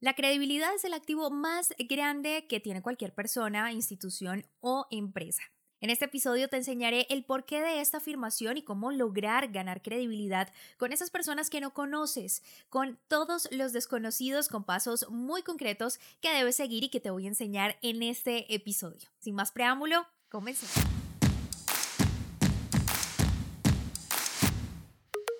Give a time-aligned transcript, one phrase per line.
[0.00, 5.42] La credibilidad es el activo más grande que tiene cualquier persona, institución o empresa.
[5.82, 10.52] En este episodio te enseñaré el porqué de esta afirmación y cómo lograr ganar credibilidad
[10.78, 16.32] con esas personas que no conoces, con todos los desconocidos, con pasos muy concretos que
[16.32, 19.10] debes seguir y que te voy a enseñar en este episodio.
[19.18, 20.99] Sin más preámbulo, comencemos.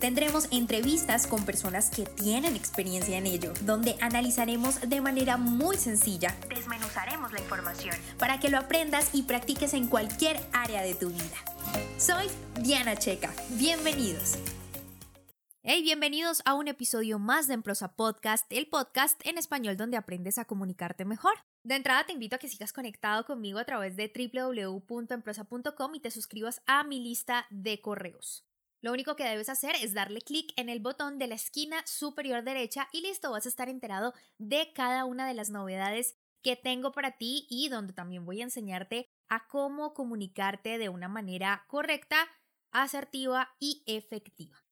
[0.00, 6.34] Tendremos entrevistas con personas que tienen experiencia en ello, donde analizaremos de manera muy sencilla,
[6.48, 11.36] desmenuzaremos la información para que lo aprendas y practiques en cualquier área de tu vida.
[11.98, 12.28] Soy
[12.62, 14.38] Diana Checa, bienvenidos.
[15.62, 20.38] Hey, bienvenidos a un episodio más de Emprosa Podcast, el podcast en español donde aprendes
[20.38, 21.34] a comunicarte mejor.
[21.62, 26.10] De entrada te invito a que sigas conectado conmigo a través de www.emprosa.com y te
[26.10, 28.46] suscribas a mi lista de correos.
[28.82, 32.42] Lo único que debes hacer es darle clic en el botón de la esquina superior
[32.42, 36.90] derecha y listo, vas a estar enterado de cada una de las novedades que tengo
[36.92, 42.26] para ti y donde también voy a enseñarte a cómo comunicarte de una manera correcta,
[42.72, 44.64] asertiva y efectiva.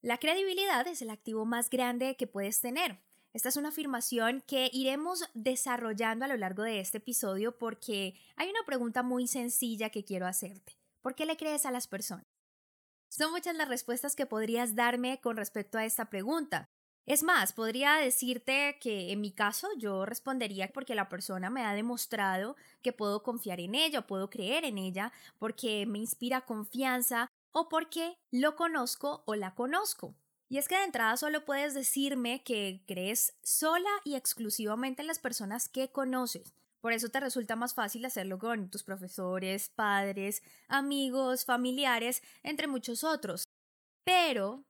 [0.00, 3.00] La credibilidad es el activo más grande que puedes tener.
[3.32, 8.50] Esta es una afirmación que iremos desarrollando a lo largo de este episodio porque hay
[8.50, 10.76] una pregunta muy sencilla que quiero hacerte.
[11.00, 12.31] ¿Por qué le crees a las personas?
[13.12, 16.70] Son muchas las respuestas que podrías darme con respecto a esta pregunta.
[17.04, 21.74] Es más, podría decirte que en mi caso yo respondería porque la persona me ha
[21.74, 27.68] demostrado que puedo confiar en ella puedo creer en ella porque me inspira confianza o
[27.68, 30.14] porque lo conozco o la conozco.
[30.48, 35.18] Y es que de entrada solo puedes decirme que crees sola y exclusivamente en las
[35.18, 36.54] personas que conoces.
[36.82, 43.04] Por eso te resulta más fácil hacerlo con tus profesores, padres, amigos, familiares, entre muchos
[43.04, 43.44] otros.
[44.04, 44.64] Pero,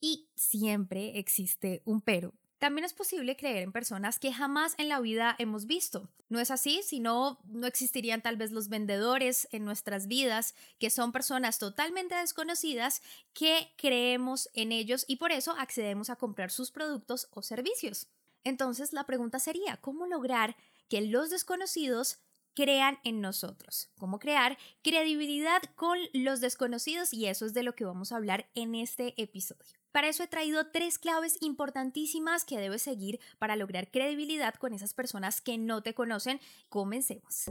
[0.00, 5.00] y siempre existe un pero, también es posible creer en personas que jamás en la
[5.00, 6.10] vida hemos visto.
[6.28, 11.10] No es así, sino no existirían tal vez los vendedores en nuestras vidas, que son
[11.10, 13.02] personas totalmente desconocidas
[13.32, 18.08] que creemos en ellos y por eso accedemos a comprar sus productos o servicios.
[18.44, 20.56] Entonces la pregunta sería, ¿cómo lograr
[20.88, 22.18] que los desconocidos
[22.54, 27.84] crean en nosotros, cómo crear credibilidad con los desconocidos y eso es de lo que
[27.84, 29.78] vamos a hablar en este episodio.
[29.92, 34.92] Para eso he traído tres claves importantísimas que debes seguir para lograr credibilidad con esas
[34.92, 36.40] personas que no te conocen.
[36.68, 37.44] Comencemos.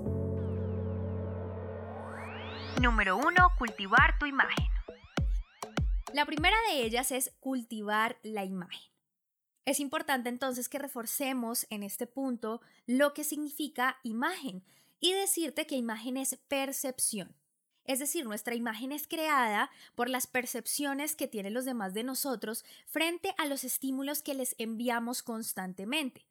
[2.81, 3.27] Número 1.
[3.57, 4.67] Cultivar tu imagen.
[6.13, 8.96] La primera de ellas es cultivar la imagen.
[9.67, 14.63] Es importante entonces que reforcemos en este punto lo que significa imagen
[15.01, 17.35] y decirte que imagen es percepción.
[17.83, 22.63] Es decir, nuestra imagen es creada por las percepciones que tienen los demás de nosotros
[22.85, 26.25] frente a los estímulos que les enviamos constantemente.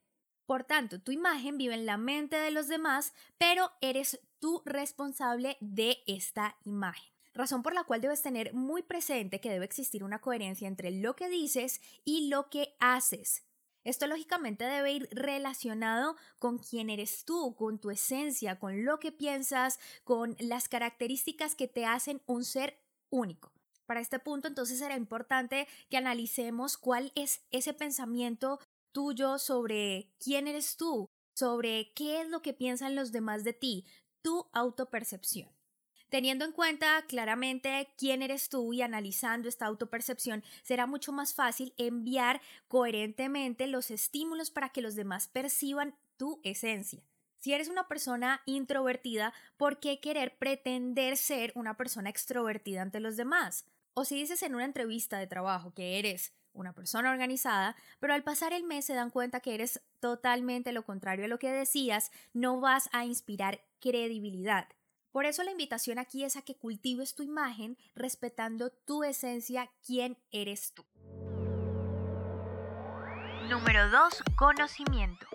[0.46, 5.58] Por tanto, tu imagen vive en la mente de los demás, pero eres tú responsable
[5.60, 10.20] de esta imagen razón por la cual debes tener muy presente que debe existir una
[10.20, 13.44] coherencia entre lo que dices y lo que haces.
[13.84, 19.12] Esto lógicamente debe ir relacionado con quién eres tú, con tu esencia, con lo que
[19.12, 22.80] piensas, con las características que te hacen un ser
[23.10, 23.52] único.
[23.86, 28.58] Para este punto entonces será importante que analicemos cuál es ese pensamiento
[28.90, 33.86] tuyo sobre quién eres tú, sobre qué es lo que piensan los demás de ti,
[34.20, 35.55] tu autopercepción.
[36.08, 41.74] Teniendo en cuenta claramente quién eres tú y analizando esta autopercepción, será mucho más fácil
[41.78, 47.02] enviar coherentemente los estímulos para que los demás perciban tu esencia.
[47.38, 53.16] Si eres una persona introvertida, ¿por qué querer pretender ser una persona extrovertida ante los
[53.16, 53.66] demás?
[53.94, 58.22] O si dices en una entrevista de trabajo que eres una persona organizada, pero al
[58.22, 62.10] pasar el mes se dan cuenta que eres totalmente lo contrario a lo que decías,
[62.32, 64.68] no vas a inspirar credibilidad.
[65.16, 70.18] Por eso la invitación aquí es a que cultives tu imagen respetando tu esencia, quién
[70.30, 70.84] eres tú.
[73.48, 74.22] Número 2.
[74.36, 75.26] Conocimiento.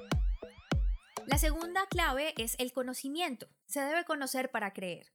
[1.26, 3.48] La segunda clave es el conocimiento.
[3.66, 5.12] Se debe conocer para creer.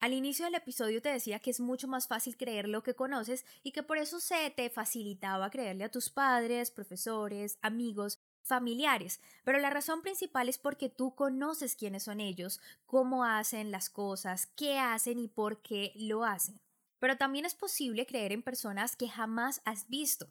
[0.00, 3.46] Al inicio del episodio te decía que es mucho más fácil creer lo que conoces
[3.62, 9.58] y que por eso se te facilitaba creerle a tus padres, profesores, amigos, familiares, pero
[9.58, 14.78] la razón principal es porque tú conoces quiénes son ellos, cómo hacen las cosas, qué
[14.78, 16.60] hacen y por qué lo hacen.
[16.98, 20.28] Pero también es posible creer en personas que jamás has visto.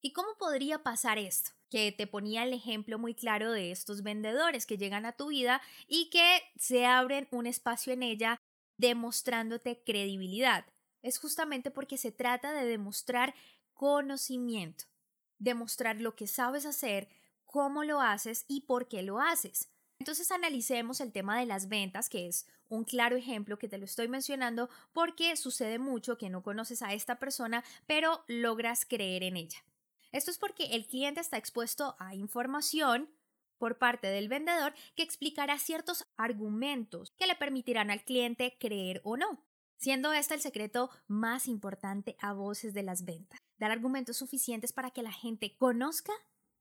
[0.00, 1.50] ¿Y cómo podría pasar esto?
[1.68, 5.60] Que te ponía el ejemplo muy claro de estos vendedores que llegan a tu vida
[5.88, 8.40] y que se abren un espacio en ella
[8.78, 10.64] demostrándote credibilidad.
[11.02, 13.34] Es justamente porque se trata de demostrar
[13.74, 14.84] conocimiento,
[15.38, 17.08] demostrar lo que sabes hacer,
[17.56, 19.70] cómo lo haces y por qué lo haces.
[19.98, 23.86] Entonces analicemos el tema de las ventas, que es un claro ejemplo que te lo
[23.86, 29.38] estoy mencionando porque sucede mucho que no conoces a esta persona, pero logras creer en
[29.38, 29.56] ella.
[30.12, 33.08] Esto es porque el cliente está expuesto a información
[33.56, 39.16] por parte del vendedor que explicará ciertos argumentos que le permitirán al cliente creer o
[39.16, 39.42] no,
[39.78, 44.90] siendo este el secreto más importante a voces de las ventas, dar argumentos suficientes para
[44.90, 46.12] que la gente conozca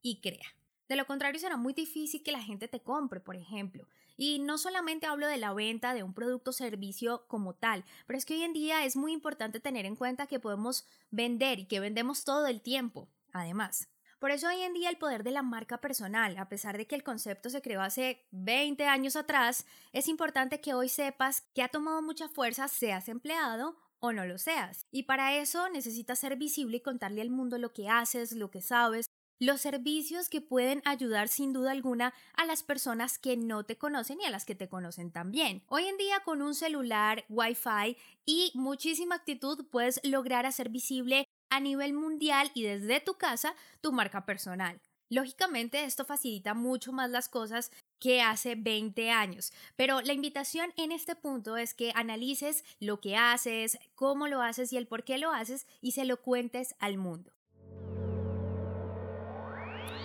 [0.02, 0.56] y crea.
[0.88, 3.88] De lo contrario, será muy difícil que la gente te compre, por ejemplo.
[4.18, 8.18] Y no solamente hablo de la venta de un producto o servicio como tal, pero
[8.18, 11.66] es que hoy en día es muy importante tener en cuenta que podemos vender y
[11.66, 13.90] que vendemos todo el tiempo, además.
[14.20, 16.96] Por eso hoy en día el poder de la marca personal, a pesar de que
[16.96, 21.68] el concepto se creó hace 20 años atrás, es importante que hoy sepas que ha
[21.68, 24.88] tomado mucha fuerza, seas empleado o no lo seas.
[24.90, 28.62] Y para eso necesitas ser visible y contarle al mundo lo que haces, lo que
[28.62, 29.06] sabes,
[29.40, 34.22] los servicios que pueden ayudar sin duda alguna a las personas que no te conocen
[34.22, 35.64] y a las que te conocen también.
[35.68, 41.60] Hoy en día con un celular, wifi y muchísima actitud puedes lograr hacer visible a
[41.60, 44.80] nivel mundial y desde tu casa tu marca personal.
[45.10, 50.92] Lógicamente esto facilita mucho más las cosas que hace 20 años, pero la invitación en
[50.92, 55.18] este punto es que analices lo que haces, cómo lo haces y el por qué
[55.18, 57.32] lo haces y se lo cuentes al mundo.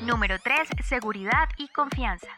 [0.07, 0.69] Número 3.
[0.89, 2.29] Seguridad y confianza.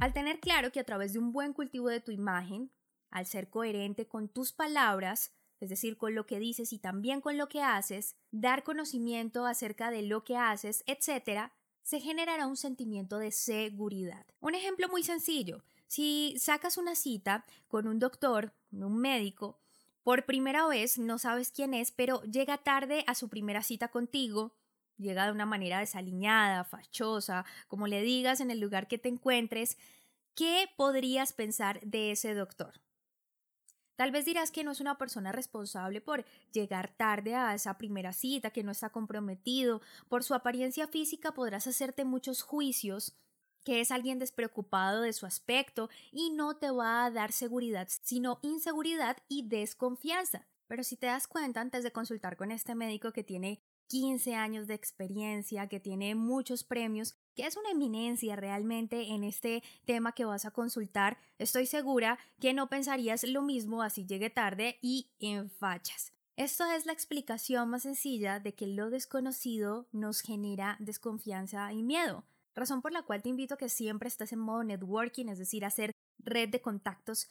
[0.00, 2.72] Al tener claro que a través de un buen cultivo de tu imagen,
[3.10, 7.38] al ser coherente con tus palabras, es decir, con lo que dices y también con
[7.38, 11.52] lo que haces, dar conocimiento acerca de lo que haces, etc.,
[11.82, 14.26] se generará un sentimiento de seguridad.
[14.40, 19.60] Un ejemplo muy sencillo, si sacas una cita con un doctor, un médico,
[20.02, 24.56] por primera vez no sabes quién es, pero llega tarde a su primera cita contigo,
[24.98, 29.78] llega de una manera desaliñada, fachosa, como le digas en el lugar que te encuentres,
[30.34, 32.80] ¿qué podrías pensar de ese doctor?
[33.96, 38.12] Tal vez dirás que no es una persona responsable por llegar tarde a esa primera
[38.12, 39.80] cita, que no está comprometido.
[40.08, 43.16] Por su apariencia física podrás hacerte muchos juicios,
[43.64, 48.38] que es alguien despreocupado de su aspecto y no te va a dar seguridad, sino
[48.42, 50.46] inseguridad y desconfianza.
[50.66, 54.66] Pero si te das cuenta antes de consultar con este médico que tiene 15 años
[54.66, 60.24] de experiencia, que tiene muchos premios, que es una eminencia realmente en este tema que
[60.24, 65.50] vas a consultar, estoy segura que no pensarías lo mismo así llegue tarde y en
[65.50, 66.12] fachas.
[66.36, 72.26] Esto es la explicación más sencilla de que lo desconocido nos genera desconfianza y miedo,
[72.54, 75.64] razón por la cual te invito a que siempre estés en modo networking, es decir,
[75.64, 77.28] hacer red de contactos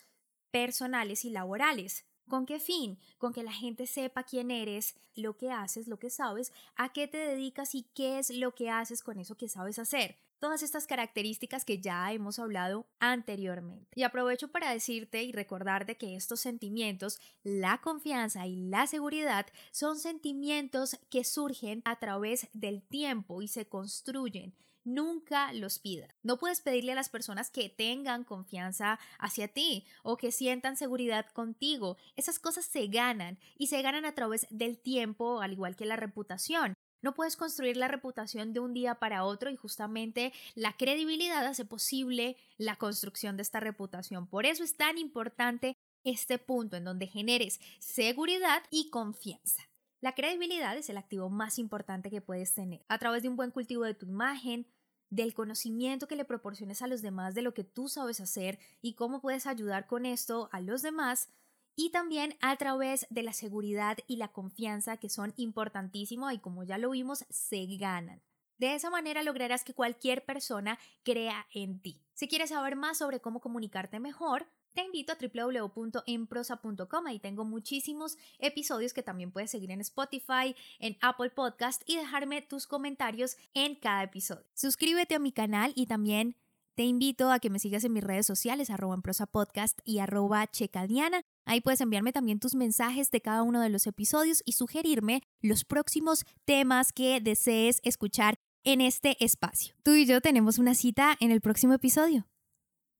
[0.51, 2.05] personales y laborales.
[2.27, 2.97] ¿Con qué fin?
[3.17, 7.07] Con que la gente sepa quién eres, lo que haces, lo que sabes, a qué
[7.07, 10.17] te dedicas y qué es lo que haces con eso que sabes hacer.
[10.39, 13.87] Todas estas características que ya hemos hablado anteriormente.
[13.95, 19.97] Y aprovecho para decirte y recordarte que estos sentimientos, la confianza y la seguridad, son
[19.97, 26.09] sentimientos que surgen a través del tiempo y se construyen nunca los pidas.
[26.23, 31.25] No puedes pedirle a las personas que tengan confianza hacia ti o que sientan seguridad
[31.33, 31.97] contigo.
[32.15, 35.95] Esas cosas se ganan y se ganan a través del tiempo, al igual que la
[35.95, 36.73] reputación.
[37.01, 41.65] No puedes construir la reputación de un día para otro y justamente la credibilidad hace
[41.65, 44.27] posible la construcción de esta reputación.
[44.27, 49.69] Por eso es tan importante este punto en donde generes seguridad y confianza.
[50.01, 52.85] La credibilidad es el activo más importante que puedes tener.
[52.89, 54.67] A través de un buen cultivo de tu imagen,
[55.09, 58.95] del conocimiento que le proporciones a los demás de lo que tú sabes hacer y
[58.95, 61.29] cómo puedes ayudar con esto a los demás
[61.75, 66.63] y también a través de la seguridad y la confianza que son importantísimos y como
[66.63, 68.21] ya lo vimos se ganan.
[68.57, 72.01] De esa manera lograrás que cualquier persona crea en ti.
[72.13, 77.07] Si quieres saber más sobre cómo comunicarte mejor, te invito a www.enprosa.com.
[77.07, 82.41] Ahí tengo muchísimos episodios que también puedes seguir en Spotify, en Apple Podcast y dejarme
[82.41, 84.45] tus comentarios en cada episodio.
[84.53, 86.35] Suscríbete a mi canal y también
[86.75, 89.99] te invito a que me sigas en mis redes sociales, arroba en prosa podcast y
[89.99, 91.21] arroba checadiana.
[91.45, 95.63] Ahí puedes enviarme también tus mensajes de cada uno de los episodios y sugerirme los
[95.63, 99.75] próximos temas que desees escuchar en este espacio.
[99.83, 102.27] Tú y yo tenemos una cita en el próximo episodio.